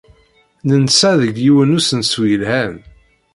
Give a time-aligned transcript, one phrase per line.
[0.67, 2.75] Nensa deg yiwen n usensu yelhan.